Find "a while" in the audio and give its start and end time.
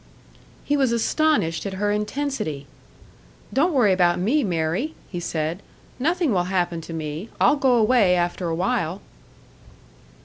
8.49-9.01